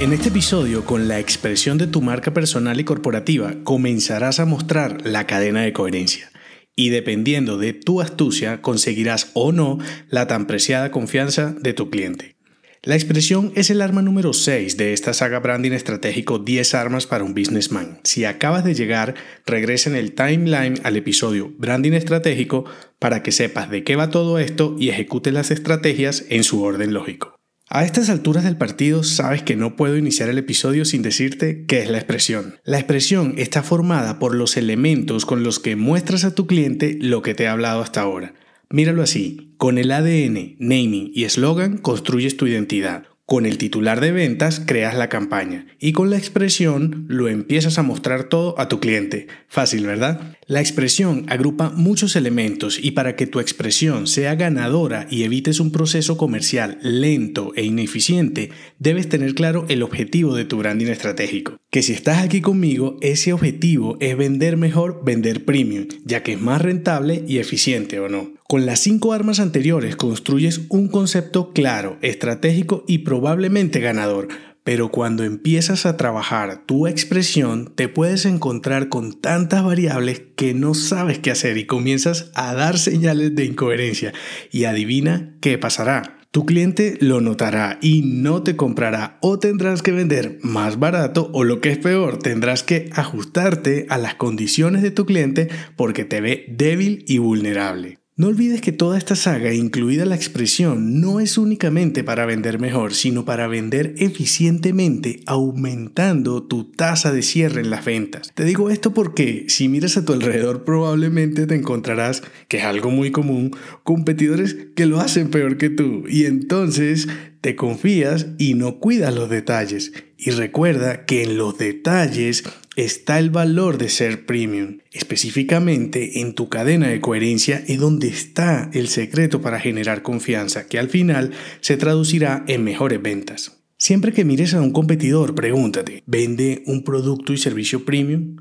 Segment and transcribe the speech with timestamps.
[0.00, 5.06] En este episodio, con la expresión de tu marca personal y corporativa, comenzarás a mostrar
[5.06, 6.30] la cadena de coherencia.
[6.74, 9.76] Y dependiendo de tu astucia, conseguirás o no
[10.08, 12.36] la tan preciada confianza de tu cliente.
[12.82, 17.22] La expresión es el arma número 6 de esta saga branding estratégico 10 armas para
[17.22, 18.00] un businessman.
[18.02, 22.64] Si acabas de llegar, regresa en el timeline al episodio Branding estratégico
[22.98, 26.94] para que sepas de qué va todo esto y ejecutes las estrategias en su orden
[26.94, 27.39] lógico.
[27.72, 31.78] A estas alturas del partido sabes que no puedo iniciar el episodio sin decirte qué
[31.78, 32.56] es la expresión.
[32.64, 37.22] La expresión está formada por los elementos con los que muestras a tu cliente lo
[37.22, 38.34] que te he hablado hasta ahora.
[38.70, 43.04] Míralo así, con el ADN, naming y eslogan construyes tu identidad.
[43.30, 47.84] Con el titular de ventas creas la campaña y con la expresión lo empiezas a
[47.84, 49.28] mostrar todo a tu cliente.
[49.46, 50.36] Fácil, ¿verdad?
[50.48, 55.70] La expresión agrupa muchos elementos y para que tu expresión sea ganadora y evites un
[55.70, 58.50] proceso comercial lento e ineficiente,
[58.80, 61.56] debes tener claro el objetivo de tu branding estratégico.
[61.70, 66.40] Que si estás aquí conmigo, ese objetivo es vender mejor, vender premium, ya que es
[66.40, 68.39] más rentable y eficiente o no.
[68.50, 74.26] Con las cinco armas anteriores construyes un concepto claro, estratégico y probablemente ganador
[74.64, 80.74] pero cuando empiezas a trabajar tu expresión, te puedes encontrar con tantas variables que no
[80.74, 84.12] sabes qué hacer y comienzas a dar señales de incoherencia.
[84.50, 86.18] Y adivina qué pasará.
[86.30, 91.44] Tu cliente lo notará y no te comprará o tendrás que vender más barato o
[91.44, 96.20] lo que es peor, tendrás que ajustarte a las condiciones de tu cliente porque te
[96.20, 97.99] ve débil y vulnerable.
[98.20, 102.92] No olvides que toda esta saga, incluida la expresión, no es únicamente para vender mejor,
[102.92, 108.30] sino para vender eficientemente, aumentando tu tasa de cierre en las ventas.
[108.34, 112.90] Te digo esto porque si miras a tu alrededor probablemente te encontrarás, que es algo
[112.90, 117.08] muy común, competidores que lo hacen peor que tú y entonces
[117.40, 119.92] te confías y no cuidas los detalles.
[120.16, 122.44] Y recuerda que en los detalles
[122.76, 124.78] está el valor de ser premium.
[124.92, 130.78] Específicamente en tu cadena de coherencia es donde está el secreto para generar confianza, que
[130.78, 133.56] al final se traducirá en mejores ventas.
[133.78, 138.36] Siempre que mires a un competidor, pregúntate, ¿vende un producto y servicio premium?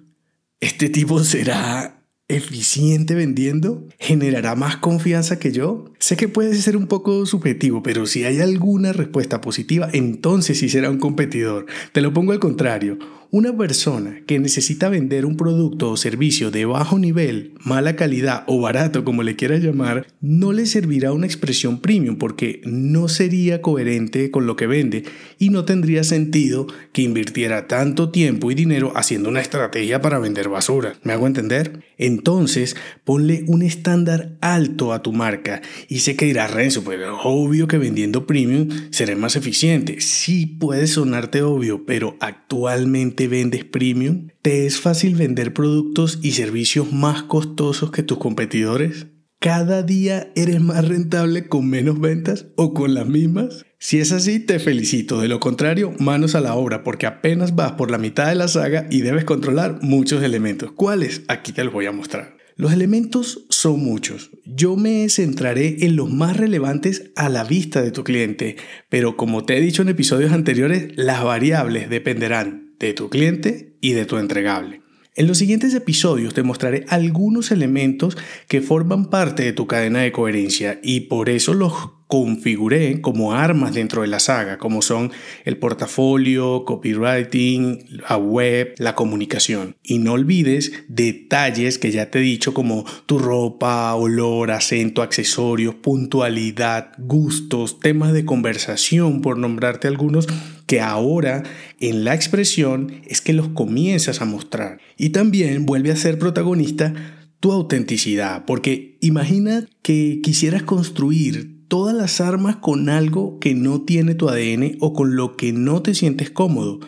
[0.59, 1.98] ¿Este tipo será
[2.29, 3.83] eficiente vendiendo?
[3.99, 5.85] ¿Generará más confianza que yo?
[5.97, 10.69] Sé que puede ser un poco subjetivo, pero si hay alguna respuesta positiva, entonces sí
[10.69, 11.65] será un competidor.
[11.91, 12.99] Te lo pongo al contrario.
[13.31, 18.59] Una persona que necesita vender un producto o servicio de bajo nivel, mala calidad o
[18.59, 24.31] barato, como le quieras llamar, no le servirá una expresión premium porque no sería coherente
[24.31, 25.03] con lo que vende
[25.37, 30.49] y no tendría sentido que invirtiera tanto tiempo y dinero haciendo una estrategia para vender
[30.49, 30.93] basura.
[31.03, 31.83] ¿Me hago entender?
[31.99, 37.67] Entonces, ponle un estándar alto a tu marca y sé que dirá Renzo, pero obvio
[37.67, 40.01] que vendiendo premium seré más eficiente.
[40.01, 44.29] Sí, puede sonarte obvio, pero actualmente vendes premium?
[44.41, 49.07] ¿Te es fácil vender productos y servicios más costosos que tus competidores?
[49.39, 53.65] ¿Cada día eres más rentable con menos ventas o con las mismas?
[53.77, 55.21] Si es así, te felicito.
[55.21, 58.49] De lo contrario, manos a la obra, porque apenas vas por la mitad de la
[58.49, 60.73] saga y debes controlar muchos elementos.
[60.73, 61.21] ¿Cuáles?
[61.29, 62.35] Aquí te los voy a mostrar.
[62.57, 64.31] Los elementos son muchos.
[64.43, 68.57] Yo me centraré en los más relevantes a la vista de tu cliente,
[68.89, 73.93] pero como te he dicho en episodios anteriores, las variables dependerán de tu cliente y
[73.93, 74.81] de tu entregable.
[75.15, 78.17] En los siguientes episodios te mostraré algunos elementos
[78.47, 81.73] que forman parte de tu cadena de coherencia y por eso los
[82.09, 85.11] configuré como armas dentro de la saga, como son
[85.45, 89.75] el portafolio, copywriting, la web, la comunicación.
[89.83, 95.75] Y no olvides detalles que ya te he dicho como tu ropa, olor, acento, accesorios,
[95.75, 100.27] puntualidad, gustos, temas de conversación, por nombrarte algunos
[100.65, 101.43] que ahora
[101.79, 104.79] en la expresión es que los comienzas a mostrar.
[104.97, 106.93] Y también vuelve a ser protagonista
[107.39, 114.15] tu autenticidad, porque imagina que quisieras construir todas las armas con algo que no tiene
[114.15, 116.79] tu ADN o con lo que no te sientes cómodo.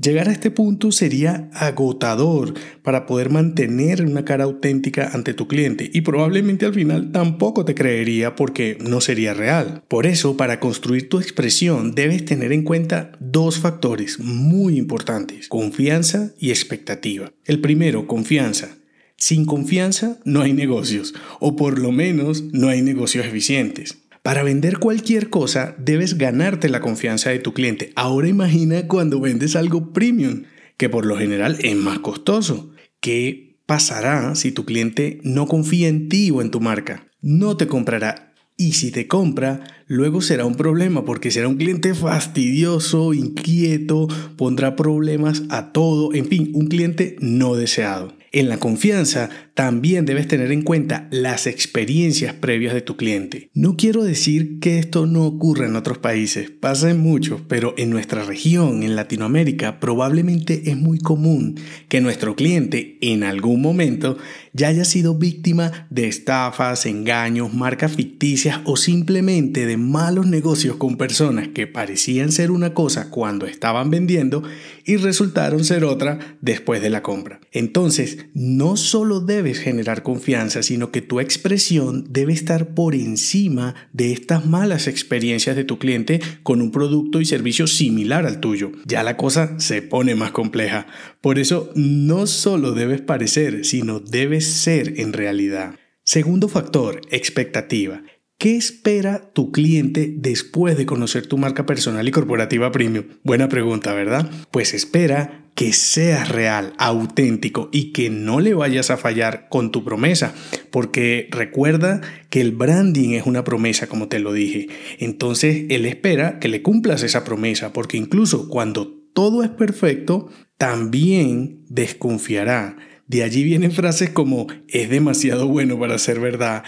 [0.00, 5.90] Llegar a este punto sería agotador para poder mantener una cara auténtica ante tu cliente
[5.92, 9.82] y probablemente al final tampoco te creería porque no sería real.
[9.88, 16.32] Por eso, para construir tu expresión debes tener en cuenta dos factores muy importantes, confianza
[16.38, 17.32] y expectativa.
[17.44, 18.78] El primero, confianza.
[19.16, 23.98] Sin confianza no hay negocios, o por lo menos no hay negocios eficientes.
[24.30, 27.90] Para vender cualquier cosa debes ganarte la confianza de tu cliente.
[27.96, 30.44] Ahora imagina cuando vendes algo premium,
[30.76, 32.70] que por lo general es más costoso.
[33.00, 37.08] ¿Qué pasará si tu cliente no confía en ti o en tu marca?
[37.20, 38.32] No te comprará.
[38.56, 44.06] Y si te compra, luego será un problema porque será un cliente fastidioso, inquieto,
[44.36, 48.14] pondrá problemas a todo, en fin, un cliente no deseado.
[48.30, 49.28] En la confianza
[49.60, 53.50] también debes tener en cuenta las experiencias previas de tu cliente.
[53.52, 57.90] No quiero decir que esto no ocurra en otros países, pasa en muchos, pero en
[57.90, 61.56] nuestra región, en Latinoamérica, probablemente es muy común
[61.88, 64.16] que nuestro cliente en algún momento
[64.54, 70.96] ya haya sido víctima de estafas, engaños, marcas ficticias o simplemente de malos negocios con
[70.96, 74.42] personas que parecían ser una cosa cuando estaban vendiendo
[74.86, 77.40] y resultaron ser otra después de la compra.
[77.52, 84.12] Entonces, no solo debes generar confianza, sino que tu expresión debe estar por encima de
[84.12, 88.72] estas malas experiencias de tu cliente con un producto y servicio similar al tuyo.
[88.86, 90.86] Ya la cosa se pone más compleja.
[91.20, 95.74] Por eso, no solo debes parecer, sino debes ser en realidad.
[96.04, 98.02] Segundo factor, expectativa.
[98.40, 103.04] ¿Qué espera tu cliente después de conocer tu marca personal y corporativa premium?
[103.22, 104.30] Buena pregunta, ¿verdad?
[104.50, 109.84] Pues espera que seas real, auténtico y que no le vayas a fallar con tu
[109.84, 110.34] promesa,
[110.70, 114.68] porque recuerda que el branding es una promesa, como te lo dije.
[115.00, 121.62] Entonces, él espera que le cumplas esa promesa, porque incluso cuando todo es perfecto, también
[121.68, 122.78] desconfiará.
[123.06, 126.64] De allí vienen frases como es demasiado bueno para ser verdad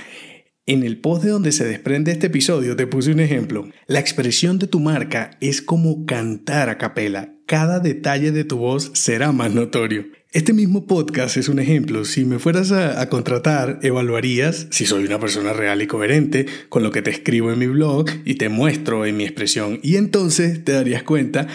[0.66, 3.68] en el post de donde se desprende este episodio te puse un ejemplo.
[3.86, 7.34] La expresión de tu marca es como cantar a capela.
[7.46, 10.06] Cada detalle de tu voz será más notorio.
[10.30, 12.04] Este mismo podcast es un ejemplo.
[12.04, 16.82] Si me fueras a, a, contratar, evaluarías si soy una persona real y coherente con
[16.82, 19.80] lo que te escribo en mi blog y te muestro en mi expresión.
[19.82, 21.48] Y entonces te darías cuenta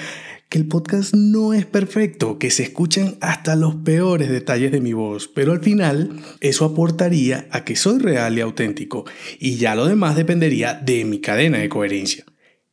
[0.49, 4.94] que el podcast no es perfecto, que se escuchan hasta los peores detalles de mi
[4.94, 9.05] voz, pero al final eso aportaría a que soy real y auténtico,
[9.39, 12.25] y ya lo demás dependería de mi cadena de coherencia.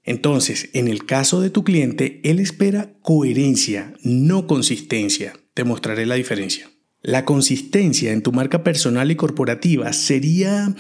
[0.05, 5.32] Entonces, en el caso de tu cliente, él espera coherencia, no consistencia.
[5.55, 6.71] Te mostraré la diferencia.
[7.00, 10.75] La consistencia en tu marca personal y corporativa sería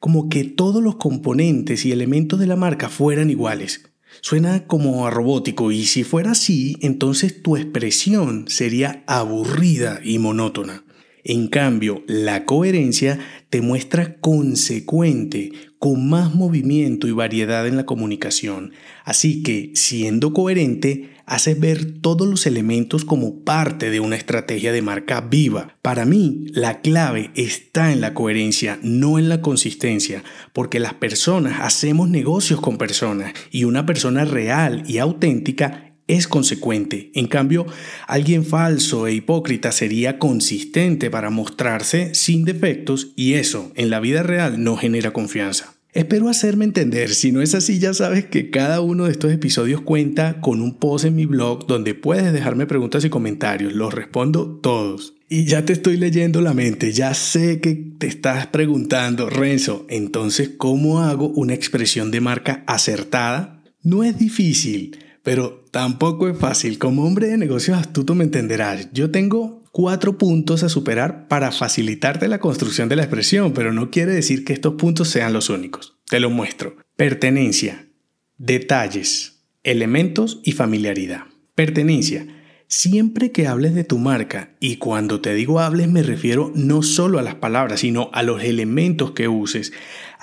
[0.00, 5.10] como que todos los componentes y elementos de la marca fueran iguales Suena como a
[5.10, 10.84] robótico y si fuera así, entonces tu expresión sería aburrida y monótona.
[11.24, 13.18] En cambio, la coherencia
[13.48, 18.72] te muestra consecuente, con más movimiento y variedad en la comunicación.
[19.04, 24.82] Así que, siendo coherente, haces ver todos los elementos como parte de una estrategia de
[24.82, 25.76] marca viva.
[25.80, 30.22] Para mí, la clave está en la coherencia, no en la consistencia,
[30.52, 37.10] porque las personas hacemos negocios con personas y una persona real y auténtica es consecuente.
[37.14, 37.66] En cambio,
[38.06, 44.22] alguien falso e hipócrita sería consistente para mostrarse sin defectos y eso en la vida
[44.22, 45.74] real no genera confianza.
[45.94, 49.80] Espero hacerme entender, si no es así ya sabes que cada uno de estos episodios
[49.80, 54.58] cuenta con un post en mi blog donde puedes dejarme preguntas y comentarios, los respondo
[54.60, 55.14] todos.
[55.28, 60.50] Y ya te estoy leyendo la mente, ya sé que te estás preguntando, Renzo, entonces,
[60.58, 63.62] ¿cómo hago una expresión de marca acertada?
[63.80, 66.78] No es difícil, pero tampoco es fácil.
[66.78, 68.90] Como hombre de negocios astuto me entenderás.
[68.92, 73.90] Yo tengo cuatro puntos a superar para facilitarte la construcción de la expresión, pero no
[73.90, 75.96] quiere decir que estos puntos sean los únicos.
[76.06, 76.76] Te lo muestro.
[76.94, 77.88] Pertenencia,
[78.36, 81.24] detalles, elementos y familiaridad.
[81.54, 82.28] Pertenencia.
[82.66, 87.18] Siempre que hables de tu marca, y cuando te digo hables me refiero no solo
[87.18, 89.72] a las palabras, sino a los elementos que uses,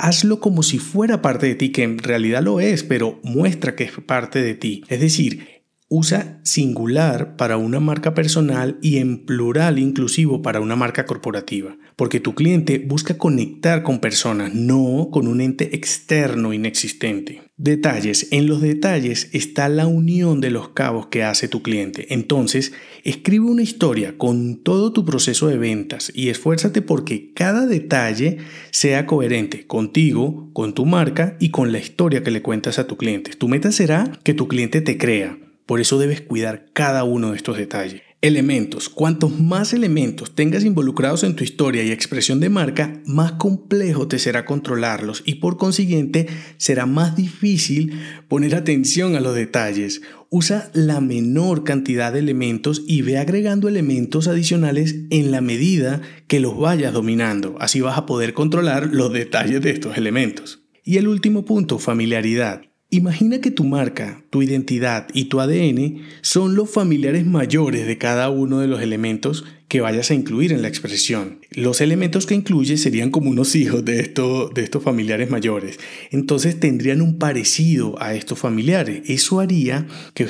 [0.02, 3.84] hazlo como si fuera parte de ti, que en realidad lo es, pero muestra que
[3.86, 4.84] es parte de ti.
[4.88, 5.61] Es decir,
[5.92, 12.22] usa singular para una marca personal y en plural inclusivo para una marca corporativa, porque
[12.22, 17.42] tu cliente busca conectar con personas, no con un ente externo inexistente.
[17.58, 18.30] Detalles.
[18.32, 22.14] En los detalles está la unión de los cabos que hace tu cliente.
[22.14, 22.72] Entonces,
[23.04, 28.38] escribe una historia con todo tu proceso de ventas y esfuérzate porque cada detalle
[28.72, 32.96] sea coherente contigo, con tu marca y con la historia que le cuentas a tu
[32.96, 33.32] cliente.
[33.32, 35.38] Tu meta será que tu cliente te crea
[35.72, 38.02] Por eso debes cuidar cada uno de estos detalles.
[38.20, 38.90] Elementos.
[38.90, 44.20] Cuantos más elementos tengas involucrados en tu historia y expresión de marca, más complejo te
[44.20, 47.98] será controlarlos y por consiguiente será más difícil
[48.28, 50.02] poner atención a los detalles.
[50.30, 56.42] Usa la menor cantidad de elementos y ve agregando elementos adicionales en la medida que
[56.42, 57.56] los vayas dominando.
[57.62, 60.64] Así vas a poder controlar los detalles de estos elementos.
[60.84, 62.64] Y el último punto, familiaridad.
[62.94, 68.30] Imagina que tu marca, tu identidad y tu ADN son los familiares mayores de cada
[68.30, 71.40] uno de los elementos que vayas a incluir en la expresión.
[71.52, 75.80] Los elementos que incluyes serían como unos hijos de, estos familiares mayores.
[76.12, 79.04] Entonces tendrían un parecido a estos familiares.
[79.06, 80.28] Eso haría que,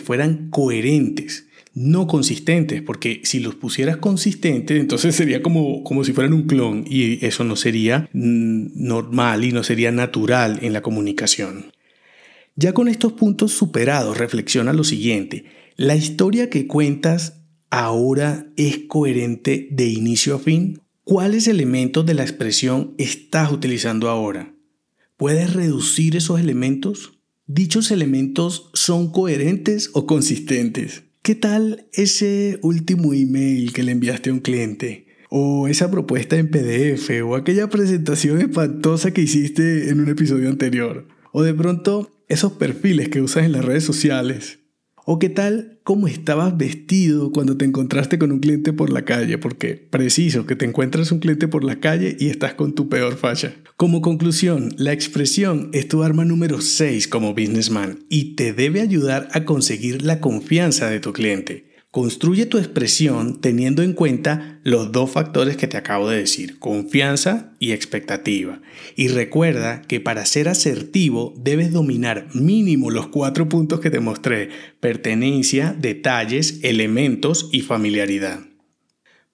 [0.00, 6.32] fueran coherentes no consistentes, porque si los pusieras consistentes, entonces sería como, como si fueran
[6.32, 11.66] un clon y eso no sería mm, normal y no sería natural en la comunicación.
[12.62, 15.46] Ya con estos puntos superados, reflexiona lo siguiente.
[15.76, 17.40] ¿La historia que cuentas
[17.70, 20.78] ahora es coherente de inicio a fin?
[21.02, 24.54] ¿Cuáles elementos de la expresión estás utilizando ahora?
[25.16, 27.18] ¿Puedes reducir esos elementos?
[27.46, 31.04] ¿Dichos elementos son coherentes o consistentes?
[31.22, 35.06] ¿Qué tal ese último email que le enviaste a un cliente?
[35.30, 41.08] O esa propuesta en PDF o aquella presentación espantosa que hiciste en un episodio anterior.
[41.32, 44.60] O de pronto esos perfiles que usas en las redes sociales.
[45.04, 49.38] O qué tal cómo estabas vestido cuando te encontraste con un cliente por la calle,
[49.38, 53.16] porque preciso que te encuentras un cliente por la calle y estás con tu peor
[53.16, 53.54] falla.
[53.76, 59.28] Como conclusión, la expresión es tu arma número 6 como businessman y te debe ayudar
[59.32, 61.69] a conseguir la confianza de tu cliente.
[61.90, 67.52] Construye tu expresión teniendo en cuenta los dos factores que te acabo de decir, confianza
[67.58, 68.60] y expectativa.
[68.94, 74.50] Y recuerda que para ser asertivo debes dominar mínimo los cuatro puntos que te mostré,
[74.78, 78.38] pertenencia, detalles, elementos y familiaridad.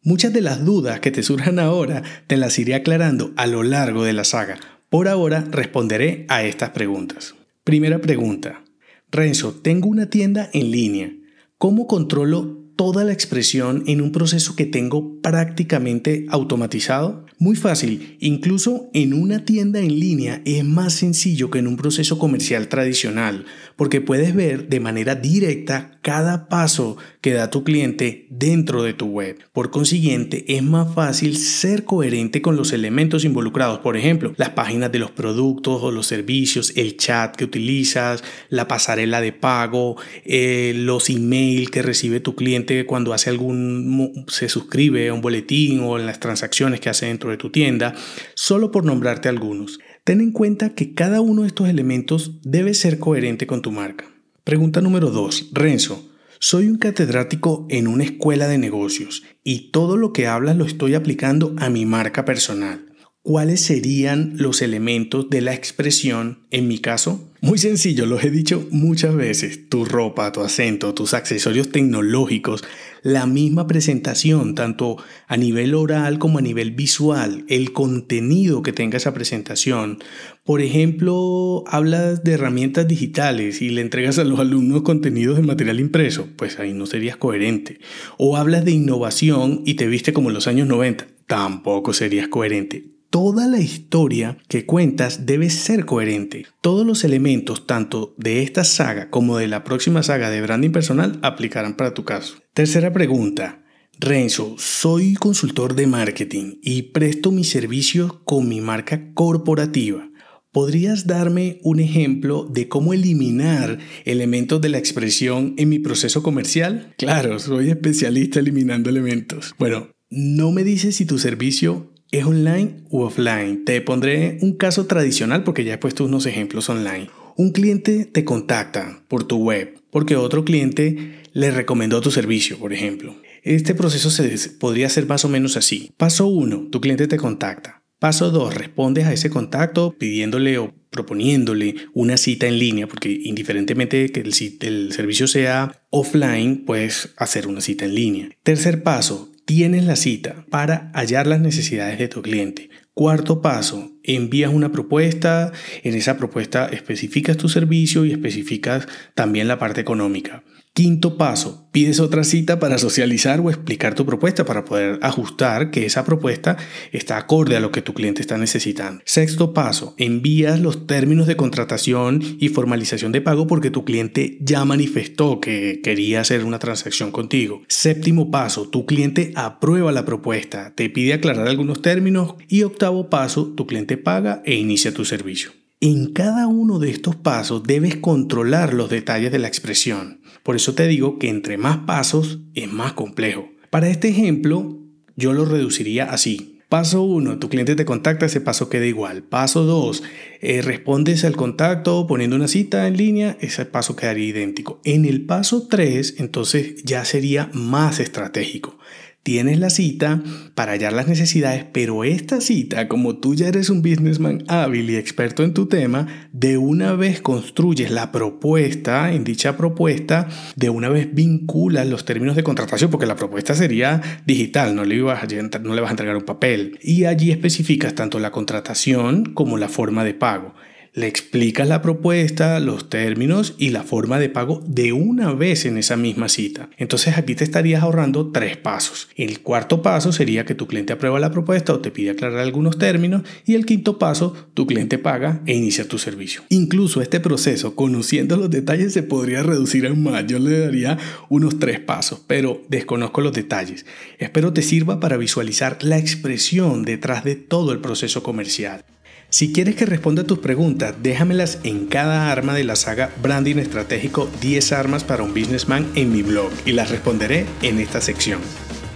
[0.01, 4.03] Muchas de las dudas que te surjan ahora te las iré aclarando a lo largo
[4.03, 4.59] de la saga.
[4.89, 7.35] Por ahora responderé a estas preguntas.
[7.65, 8.65] Primera pregunta.
[9.11, 11.16] Renzo, tengo una tienda en línea.
[11.59, 17.27] ¿Cómo controlo toda la expresión en un proceso que tengo prácticamente automatizado?
[17.39, 22.17] Muy fácil, incluso en una tienda en línea es más sencillo que en un proceso
[22.19, 28.85] comercial tradicional, porque puedes ver de manera directa cada paso que da tu cliente dentro
[28.85, 29.39] de tu web.
[29.53, 34.93] Por consiguiente, es más fácil ser coherente con los elementos involucrados, por ejemplo, las páginas
[34.93, 40.73] de los productos o los servicios, el chat que utilizas, la pasarela de pago, eh,
[40.77, 46.07] los emails que recibe tu cliente cuando hace algún se suscribe un boletín o en
[46.07, 47.95] las transacciones que hace dentro de tu tienda,
[48.35, 49.81] solo por nombrarte algunos.
[50.05, 54.07] Ten en cuenta que cada uno de estos elementos debe ser coherente con tu marca.
[54.45, 55.51] Pregunta número 2.
[55.53, 56.09] Renzo,
[56.39, 60.95] soy un catedrático en una escuela de negocios y todo lo que hablas lo estoy
[60.95, 62.87] aplicando a mi marca personal.
[63.27, 67.29] ¿Cuáles serían los elementos de la expresión en mi caso?
[67.41, 69.69] Muy sencillo, los he dicho muchas veces.
[69.69, 72.63] Tu ropa, tu acento, tus accesorios tecnológicos,
[73.03, 78.99] la misma presentación, tanto a nivel oral como a nivel visual, el contenido que tenga
[78.99, 79.99] esa presentación.
[80.45, 85.81] Por ejemplo, hablas de herramientas digitales y le entregas a los alumnos contenidos de material
[85.81, 87.81] impreso, pues ahí no serías coherente.
[88.19, 92.96] O hablas de innovación y te viste como en los años 90, tampoco serías coherente
[93.11, 96.47] toda la historia que cuentas debe ser coherente.
[96.61, 101.19] Todos los elementos, tanto de esta saga como de la próxima saga de branding personal,
[101.23, 102.37] aplicarán para tu caso.
[102.55, 103.63] Tercera pregunta.
[103.99, 110.11] Renzo, soy consultor de marketing y presto mis servicios con mi marca corporativa.
[110.53, 116.95] ¿Podrías darme un ejemplo de cómo eliminar elementos de la expresión en mi proceso comercial?
[116.99, 119.55] Claro, soy especialista eliminando elementos.
[119.59, 123.65] Bueno, no me dices si tu servicio ¿Es online u offline?
[123.65, 127.11] Te pondré un caso tradicional porque ya he puesto unos ejemplos online.
[127.37, 132.73] Un cliente te contacta por tu web porque otro cliente le recomendó tu servicio, por
[132.73, 133.17] ejemplo.
[133.43, 135.93] Este proceso se podría ser más o menos así.
[135.97, 136.69] Paso 1.
[136.71, 137.83] Tu cliente te contacta.
[137.99, 138.55] Paso 2.
[138.55, 144.33] Respondes a ese contacto pidiéndole o proponiéndole una cita en línea, porque indiferentemente que el,
[144.61, 148.29] el servicio sea offline, puedes hacer una cita en línea.
[148.43, 152.69] Tercer paso, tienes la cita para hallar las necesidades de tu cliente.
[152.93, 159.59] Cuarto paso, envías una propuesta, en esa propuesta especificas tu servicio y especificas también la
[159.59, 160.43] parte económica.
[160.77, 165.87] Quinto paso, pides otra cita para socializar o explicar tu propuesta para poder ajustar que
[165.87, 166.59] esa propuesta
[166.93, 169.01] está acorde a lo que tu cliente está necesitando.
[169.07, 174.67] Sexto paso, envías los términos de contratación y formalización de pago porque tu cliente ya
[174.67, 177.63] manifestó que quería hacer una transacción contigo.
[177.69, 183.47] Séptimo paso, tu cliente aprueba la propuesta, te pide aclarar algunos términos y octavo paso,
[183.47, 185.53] tu cliente paga e inicia tu servicio.
[185.81, 190.21] En cada uno de estos pasos debes controlar los detalles de la expresión.
[190.47, 193.49] Por eso te digo que entre más pasos es más complejo.
[193.69, 194.79] Para este ejemplo,
[195.17, 196.61] yo lo reduciría así.
[196.69, 199.25] Paso 1, tu cliente te contacta, ese paso queda igual.
[199.25, 200.05] Paso 2,
[200.41, 204.81] eh, respondes al contacto poniendo una cita en línea, ese paso quedaría idéntico.
[204.85, 208.79] En el paso 3, entonces ya sería más estratégico
[209.27, 210.23] tienes la cita
[210.55, 214.95] para hallar las necesidades, pero esta cita, como tú ya eres un businessman hábil y
[214.95, 220.91] experto en tu tema, de una vez construyes la propuesta, en dicha propuesta, de una
[220.91, 225.59] vez vinculas los términos de contratación, porque la propuesta sería digital, no le, vas a,
[225.59, 229.69] no le vas a entregar un papel, y allí especificas tanto la contratación como la
[229.69, 230.55] forma de pago
[230.97, 235.77] le explicas la propuesta, los términos y la forma de pago de una vez en
[235.77, 236.71] esa misma cita.
[236.79, 239.11] Entonces aquí te estarías ahorrando tres pasos.
[239.15, 242.79] El cuarto paso sería que tu cliente aprueba la propuesta o te pide aclarar algunos
[242.79, 246.41] términos y el quinto paso, tu cliente paga e inicia tu servicio.
[246.49, 250.27] Incluso este proceso, conociendo los detalles, se podría reducir aún más.
[250.27, 250.97] Yo le daría
[251.29, 253.85] unos tres pasos, pero desconozco los detalles.
[254.19, 258.87] Espero te sirva para visualizar la expresión detrás de todo el proceso comercial.
[259.29, 263.57] Si quieres que responda a tus preguntas, déjamelas en cada arma de la saga Branding
[263.57, 268.41] Estratégico 10 armas para un businessman en mi blog y las responderé en esta sección.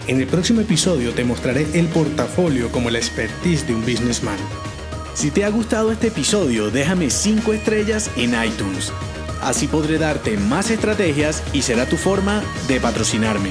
[0.06, 4.38] En el próximo episodio te mostraré el portafolio como la expertise de un businessman.
[5.14, 8.92] Si te ha gustado este episodio, déjame 5 estrellas en iTunes.
[9.42, 13.50] Así podré darte más estrategias y será tu forma de patrocinarme.